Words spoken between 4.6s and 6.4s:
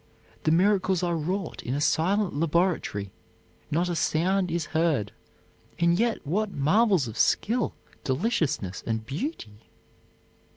heard, and yet